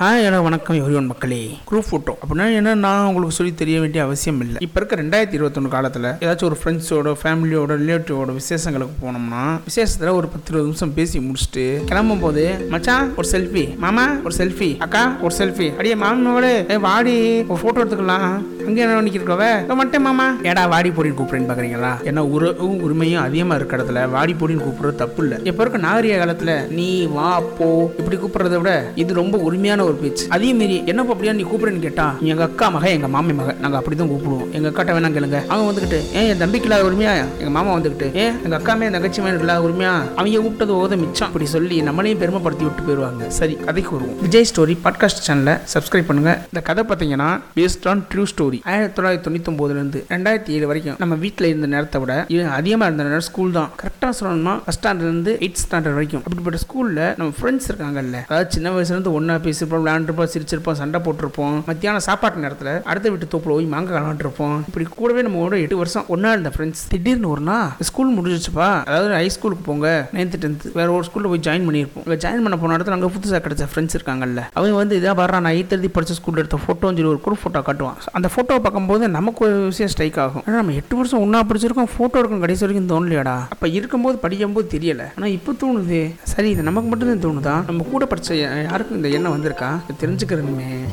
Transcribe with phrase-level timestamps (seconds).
[0.00, 0.76] Hi hello வணக்கம்.
[0.80, 1.38] Everyone மக்களே.
[1.68, 4.58] Group photo அப்படின்னா என்ன நான் உங்களுக்கு சொல்லி தெரிய வேண்டிய அவசியம் இல்லை.
[4.66, 10.52] இப்போ இருக்க ரெண்டாயிரத்தி இருபத்தொன்று காலத்தில் ஏதாச்சும் ஒரு ஃப்ரெண்ட்ஸோட ஃபேமிலியோட ரிலேட்டிவோட விசேஷங்களுக்கு போனோம்னா விசேஷத்தில் ஒரு பத்து
[10.52, 15.68] இருபது நிமிஷம் பேசி முடிச்சுட்டு கிளம்பும் போது மச்சான் ஒரு செல்ஃபி மாமா ஒரு செல்ஃபி அக்கா ஒரு செல்ஃபி
[15.80, 17.16] அடியே மாமாவோட வாடி
[17.50, 18.28] ஒரு ஃபோட்டோ எடுத்துக்கலாம்.
[18.68, 19.50] அங்கே என்ன நிற்கிறவ
[19.82, 20.28] மட்டும் மாமா.
[20.52, 25.20] ஏடா வாடி போடின்னு கூப்பிடுறேன்னு பார்க்குறீங்களா ஏன்னா உறவும் உரிமையும் அதிகமாக இருக்க இடத்துல வாடி போடின்னு கூப்பிடுறது தப்பு
[25.26, 25.40] இல்லை.
[25.50, 26.88] இப்போ இருக்க நாகரிக காலத்தில் நீ
[27.18, 27.28] வா
[27.58, 27.70] போ.
[27.98, 28.72] இப்படி கூப்பிடுறத விட
[29.02, 30.24] இது ரொம்ப உரிமையான ஒரு பேச்சு.
[30.36, 31.32] அதே மாரி என்ன அப்படியா?
[31.40, 34.46] நீ கூப்பிடுன்னு கேட்டா எங்க அக்கா மக எங்க மாமி மக நாங்க அப்படிதான் கூப்பிடுவோம்.
[34.56, 35.38] எங்க அக்காட்ட வேணாம் கேளுங்க.
[35.52, 37.12] அவங்க வந்துகிட்டு ஏன் என் தம்பிக்கு இல்லாத உரிமையா?
[37.38, 39.92] எங்க மாமா வந்துகிட்டு ஏன் எங்க அக்காமே என் தங்கச்சி மேல இல்லாத உரிமையா?
[40.20, 41.28] அவங்க கூப்பிட்டது ஓத மிச்சம்.
[41.28, 43.30] அப்படி சொல்லி நம்மளையும் பெருமைப்படுத்தி விட்டு போயிருவாங்க.
[43.38, 44.16] சரி கதைக்கு வருவோம்.
[44.26, 46.34] விஜய் ஸ்டோரி பாட்காஸ்ட் சேனலை சப்ஸ்கிரைப் பண்ணுங்க.
[46.52, 50.96] இந்த கதை பார்த்தீங்கன்னா பேஸ்ட் ஆன் ட்ரூ ஸ்டோரி ஆயிரத்தி தொள்ளாயிரத்தி தொண்ணூத்தி ஒன்பதுல இருந்து ரெண்டாயிரத்தி ஏழு வரைக்கும்
[50.98, 53.70] நம்ம வீட்டில் இருந்த நேரத்தை விட அதிகமா அதிகமாக இருந்த நேரம் ஸ்கூல் தான்.
[53.82, 56.22] கரெக்டாக சொல்லணும்னா ஃபஸ்ட் ஸ்டாண்டர்ட்லேருந்து எயிட் ஸ்டாண்டர்ட் வரைக்கும்.
[56.26, 58.18] அப்படிப்பட்ட ஸ்கூல்ல நம்ம ஃப்ரெண்ட்ஸ் இருக்காங்கல்ல.
[58.28, 59.34] அதாவது சின்ன வயசுல இருந்து ஒன்னா
[59.78, 61.56] இருப்போம் விளையாண்டுருப்போம் சிரிச்சிருப்போம் சண்டை போட்டிருப்போம்.
[61.68, 66.06] மத்தியான சாப்பாட்டு நேரத்தில் அடுத்த வீட்டு தோப்புல போய் மாங்க விளாண்டுருப்போம் இப்படி கூடவே நம்ம ஒரு எட்டு வருஷம்
[66.14, 69.88] ஒன்னா இருந்த ஃப்ரெண்ட்ஸ் திடீர்னு ஒரு நாள் ஸ்கூல் முடிஞ்சிச்சுப்பா அதாவது ஹை ஸ்கூலுக்கு போங்க.
[70.16, 72.04] நைன்த்து டென்த்து வேற ஒரு ஸ்கூலில் போய் ஜாயின் பண்ணியிருப்போம்.
[72.06, 74.42] இங்கே ஜாயின் பண்ண போன இடத்துல அங்கே புதுசாக கிடைச்ச ஃப்ரெண்ட்ஸ் இருக்காங்கல்ல.
[74.58, 77.62] அவங்க வந்து இதாக வர்றான் நான் எயித் எழுதி படித்த ஸ்கூலில் எடுத்த ஃபோட்டோன்னு சொல்லி ஒரு குரூப் ஃபோட்டோ
[77.68, 77.98] காட்டுவான்.
[78.18, 80.44] அந்த ஃபோட்டோவை பார்க்கும்போது நமக்கு ஒரு விஷயம் ஸ்ட்ரைக் ஆகும்.
[80.46, 83.36] ஆனால் நம்ம எட்டு வருஷம் ஒன்றா படிச்சிருக்கோம் ஃபோட்டோ எடுக்கும் கடைசி வரைக்கும் தோணலையாடா.
[83.54, 85.08] அப்போ இருக்கும்போது படிக்கும்போது தெரியலை.
[85.16, 86.00] ஆனால் இப்போ தோணுது.
[86.32, 87.56] சரி இது நமக்கு மட்டும்தான் தோணுதா?
[87.70, 88.36] நம்ம கூட படிச்ச
[88.70, 89.67] யாருக்கும் இந்த எண்ணம் வந்திருக்கா?
[89.88, 89.98] இது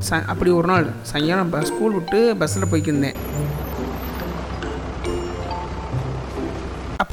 [0.09, 3.17] ச அப்படி ஒரு நாள் சாயங்காலம் ஸ்கூல் விட்டு பஸ்ஸில் போய்க்கிருந்தேன்.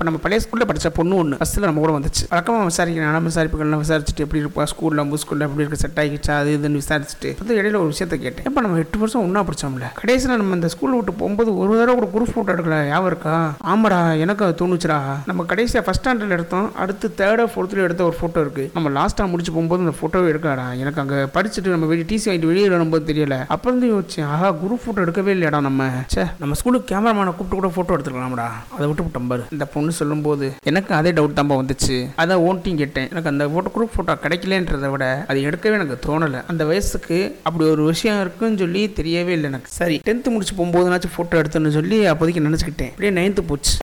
[0.02, 2.22] இப்போ நம்ம பழைய ஸ்கூலில் படித்த பொண்ணு ஒன்று ஃபஸ்ட்டில் நம்ம கூட வந்துச்சு.
[2.30, 6.48] வழக்கமாக விசாரிக்கிறேன் நான் விசாரிப்புகள்லாம் விசாரிச்சுட்டு எப்படி இருப்பா ஸ்கூலில் நம்ம ஸ்கூலில் எப்படி இருக்க செட் ஆகிடுச்சா அது
[6.56, 7.30] இதுன்னு விசாரிச்சுட்டு.
[7.40, 8.46] வந்து இடையில ஒரு விஷயத்த கேட்டேன்.
[8.48, 12.08] இப்போ நம்ம எட்டு வருஷம் ஒன்றா படித்தோம்ல கடைசியில் நம்ம இந்த ஸ்கூல் விட்டு போகும்போது ஒரு தடவை கூட
[12.14, 12.78] குரூப் ஃபோட்டோ எடுக்கல.
[12.92, 13.34] யாவும் இருக்கா?
[13.74, 14.98] ஆமாடா எனக்கு அது தோணுச்சுடா.
[15.30, 16.66] நம்ம கடைசியாக ஃபஸ்ட் ஸ்டாண்டர்டில் எடுத்தோம்.
[16.84, 21.02] அடுத்து தேர்டோ ஃபோர்த்தில் எடுத்த ஒரு ஃபோட்டோ இருக்குது நம்ம லாஸ்ட்டாக முடிச்சு போகும்போது அந்த ஃபோட்டோவே எடுக்கடா எனக்கு
[21.04, 23.38] அங்கே படிச்சுட்டு நம்ம வெளியே டிசி வாங்கிட்டு வெளியே வரும்போது தெரியல.
[23.56, 25.88] அப்போ இருந்து யோசிச்சேன் ஆஹா குரூப் ஃபோட்டோ எடுக்கவே இல்லையாடா நம்ம.
[26.16, 29.46] சே நம்ம ஸ்கூலுக்கு கேமராமேனை கூப்பிட்டு கூட ஃபோட்டோ எடுத்துக்கலாம்டா அதை விட்டு விட்டோம் பாரு.
[29.56, 31.96] இந்த பொண்ணு சொல்லும்போது எனக்கு அதே டவுட் தான்பா வந்துச்சு.
[32.16, 33.08] அதான் ஓன்ட்டையும் கேட்டேன்.
[33.10, 36.42] எனக்கு அந்த ஃபோட்டோ குரூப் ஃபோட்டோ கிடைக்கலன்றதை விட அது எடுக்கவே எனக்கு தோணலை.
[36.46, 39.70] அந்த வயசுக்கு அப்படி ஒரு விஷயம் இருக்குன்னு சொல்லி தெரியவே இல்லை எனக்கு.
[39.80, 42.90] சரி டென்த்து முடிச்சு போகும்போதுனாச்சும் ஃபோட்டோ எடுத்தோன்னு சொல்லி அப்போதைக்கு நினச்சிக்கிட்டேன்.
[42.90, 43.76] அப்படியே நைன்த்து போச்சு.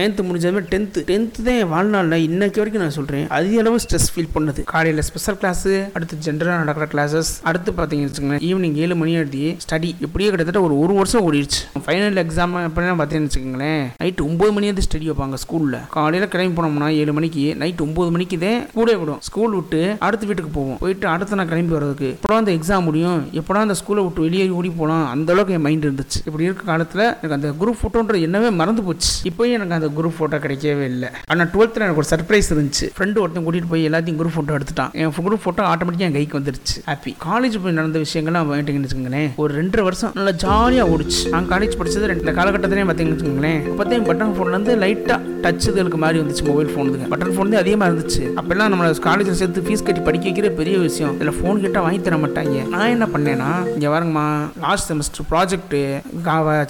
[0.00, 4.32] நைன்த்து முடிஞ்சதுமே டென்த்து டென்த்து தான் என் வாழ்நாளில் இன்னைக்கு வரைக்கும் நான் சொல்கிறேன் அதிக அளவு ஸ்ட்ரெஸ் ஃபீல்
[4.36, 4.60] பண்ணுது.
[4.72, 9.90] காலையில் ஸ்பெஷல் கிளாஸு அடுத்து ஜென்ரலாக நடக்கிற கிளாஸஸ் அடுத்து பார்த்தீங்கன்னு வச்சுக்கோங்களேன் ஈவினிங் ஏழு மணி எழுதி ஸ்டடி
[10.06, 11.60] இப்படியே கிட்டத்தட்ட ஒரு ஒரு வருஷம் ஓடிடுச்சு.
[11.86, 16.88] ஃபைனல் எக்ஸாம் எப்படின்னா பார்த்தீங்கன்னு வச்சுக்கோங்களேன் நைட்டு ஒம்பது மணி வந்து ஸ்டடி வைப்பாங்க ஸ்கூலில் காலையில் கிளம்பி போனோம்னா
[17.00, 19.20] ஏழு மணிக்கு நைட் ஒம்பது மணிக்கு தான் கூட விடும்.
[19.28, 20.78] ஸ்கூல் விட்டு அடுத்த வீட்டுக்கு போவோம்.
[20.82, 22.08] போயிட்டு அடுத்த நான் கிளம்பி வர்றதுக்கு.
[22.16, 23.20] எப்படா அந்த எக்ஸாம் முடியும்?
[23.40, 26.18] எப்படா அந்த ஸ்கூலை விட்டு வெளியே ஓடி போகலாம் அந்த அளவுக்கு என் மைண்ட் இருந்துச்சு.
[26.28, 29.12] இப்படி இருக்க காலத்தில் எனக்கு அந்த குரூப் ஃபோட்டோன்ற என்னவே மறந்து போச்சு.
[29.30, 31.08] இப்போயும் எனக்கு அந்த குரூப் ஃபோட்டோ கிடைக்கவே இல்லை.
[31.32, 32.86] ஆனால் டுவெல்த்தில் எனக்கு ஒரு சர்ப்ரைஸ் இருந்துச்சு.
[32.96, 34.92] ஃப்ரெண்டு ஒருத்தன் கூட்டிகிட்டு போய் எல்லாத்தையும் குரூப் ஃபோட்டோ எடுத்துட்டான்.
[35.00, 36.76] என் குரூப் ஃபோட்டோ ஆட்டோமேட்டிக்காக என் கைக்கு வந்துருச்சு.
[36.90, 39.30] ஹாப்பி காலேஜ் போய் நடந்த விஷயங்கள்லாம் வாங்கிட்டீங்கன்னு வச்சுக்கோங்களேன்.
[39.44, 41.22] ஒரு ரெண்டரை வருஷம் நல்லா ஜாலியாக ஓடிச்சு.
[41.34, 43.60] நான் காலேஜ் படித்தது ரெண்டு காலகட்டத்திலே பார்த்தீங்கன்னு வச்சுக்கோங்களேன்.
[43.72, 48.22] அப்போதையும் பட்டன் ஃபோன்லேருந்து லைட்டாக டச் இதுகளுக்கு மாதிரி வந்துச்சு மொபைல் ஃபோனுக்கு பட்டன் ஃபோன் தான் அதிகமாக இருந்துச்சு.
[48.40, 51.14] அப்போல்லாம் நம்மளை காலேஜில் சேர்த்து ஃபீஸ் கட்டி படிக்க வைக்கிற பெரிய விஷயம்.
[51.18, 52.56] இதில் ஃபோன் கேட்டால் வாங்கி தர மாட்டாங்க.
[52.74, 54.26] நான் என்ன பண்ணேன்னா இங்கே வரங்கம்மா
[54.64, 55.80] லாஸ்ட் செமஸ்டர் ப்ராஜெக்ட்டு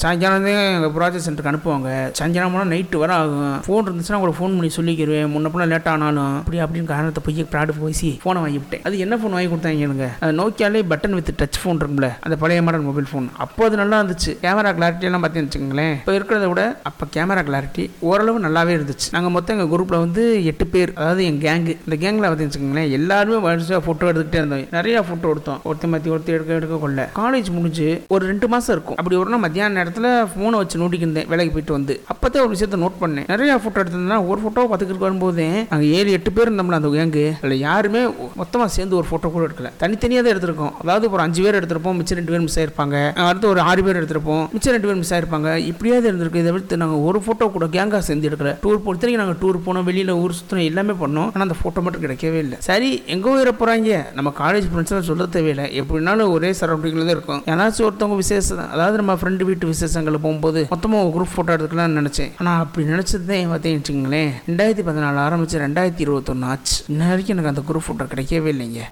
[0.03, 1.89] சாயங்காலம் எங்கள் ப்ராஜெக்ட் சென்டருக்கு அனுப்புவாங்க.
[2.19, 5.29] சாயங்காலம் போனால் நைட்டு வர ஆகும் ஃபோன் இருந்துச்சுன்னா உங்களுக்கு ஃபோன் பண்ணி சொல்லிக்கிறேன்.
[5.35, 8.85] முன்ன பின்ன லேட் ஆனாலும் அப்படி அப்படின்னு காரணத்தை போய் ப்ராடு பேசி ஃபோனை வாங்கி விட்டேன்.
[8.89, 12.11] அது என்ன ஃபோன் வாங்கி கொடுத்தாங்க எனக்கு அது நோக்கியாலே பட்டன் வித் டச் ஃபோன் இருக்கும்ல.
[12.27, 14.33] அந்த பழைய மாடல் மொபைல் ஃபோன் அப்போ அது நல்லா இருந்துச்சு.
[14.45, 15.95] கேமரா கிளாரிட்டி எல்லாம் பார்த்தீங்கன்னு வச்சுக்கோங்களேன்.
[16.01, 19.09] இப்போ இருக்கிறத விட அப்போ கேமரா கிளாரிட்டி ஓரளவு நல்லாவே இருந்துச்சு.
[19.17, 23.39] நாங்கள் மொத்தம் எங்கள் குரூப்பில் வந்து எட்டு பேர் அதாவது என் கேங்கு இந்த கேங்கில் பார்த்தீங்கன்னு வச்சுக்கோங்களேன் எல்லாருமே
[23.47, 24.67] வரிசையாக ஃபோட்டோ எடுத்துக்கிட்டே இருந்தோம்.
[24.79, 25.61] நிறையா ஃபோட்டோ எடுத்தோம்.
[25.69, 28.99] ஒருத்தர் மாற்றி ஒருத்தர் எடுக்க எடுக்க கொள்ள காலேஜ் முடிஞ்சு ஒரு ரெண்டு மாதம் இருக்கும்.
[29.01, 31.95] அப்படி ஒரு நாள் மத்தியான நேரத்தில் ஃபோனை வச்சு நோட்டிக்கிருந்தேன் வேலைக்கு போயிட்டு வந்து.
[32.13, 33.27] அப்போதான் ஒரு விஷயத்தை நோட் பண்ணேன்.
[33.33, 37.65] நிறைய ஃபோட்டோ எடுத்திருந்தா ஒரு ஃபோட்டோ பார்த்துக்கிட்டு வரும்போது அங்கே ஏழு எட்டு பேர் இருந்தோம்ல அந்த கேங்கு அதில்
[37.69, 38.03] யாருமே
[38.41, 39.71] மொத்தமாக சேர்ந்து ஒரு ஃபோட்டோ கூட எடுக்கல.
[39.83, 40.73] தனித்தனியாக தான் எடுத்திருக்கோம்.
[40.83, 42.97] அதாவது ஒரு அஞ்சு பேர் எடுத்திருப்போம் மிச்சம் ரெண்டு பேர் மிஸ் ஆயிருப்பாங்க.
[43.29, 45.49] அடுத்து ஒரு ஆறு பேர் எடுத்திருப்போம் மிச்சம் ரெண்டு பேர் மிஸ் ஆயிருப்பாங்க.
[45.71, 46.43] இப்படியாவது இருந்திருக்கு.
[46.45, 48.53] இதை விடுத்து நாங்கள் ஒரு ஃபோட்டோ கூட கேங்காக சேர்ந்து எடுக்கல.
[48.65, 49.87] டூர் பொறுத்தவரைக்கும் நாங்கள் டூர் போனோம்.
[49.91, 51.29] வெளியில் ஊர் சுற்றணும் எல்லாமே பண்ணோம்.
[51.35, 52.59] ஆனால் அந்த ஃபோட்டோ மட்டும் கிடைக்கவே இல்லை.
[52.69, 55.67] சரி எங்கே உயிர போகிறாங்க நம்ம காலேஜ் ஃப்ரெண்ட்ஸ்லாம் சொல்ல தேவையில்லை.
[55.83, 57.43] எப்படினாலும் ஒரே சரௌண்டிங்கில் தான் இருக்கும்.
[57.53, 62.31] ஏன்னாச்சும் ஒருத்தவங்க விசேஷம் அதாவது நம்ம ஃப்ரெண்டு வீட்டு விசேஷங்கள் போகும்போது மொத்தமாக ஒரு குரூப் ஃபோட்டோ எடுத்துக்கலாம்னு நினச்சேன்.
[62.41, 66.77] ஆனால் அப்படி நினச்சது தான் பார்த்தீங்கன்னு வச்சுங்களேன் ரெண்டாயிரத்தி பதினாலு ஆரம்பித்து ரெண்டாயிரத்தி இருபத்தொன்று ஆச்சு.
[66.93, 68.83] இன்ன வரைக்கும் எனக்கு அந்த குரூப் ஃபோட்டோ கிடைக்கவே இல்லைங்க.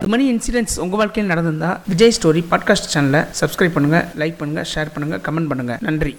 [0.00, 4.94] இது மாதிரி இன்சிடென்ட்ஸ் உங்கள் வாழ்க்கையில் நடந்திருந்தா விஜய் ஸ்டோரி பாட்காஸ்ட் சேனலை சப்ஸ்கிரைப் பண்ணுங்கள் லைக் பண்ணுங்கள் ஷேர்
[4.94, 6.14] பண்ணுங்கள் கமெண்ட் பண்ணுங்கள் நன்றி.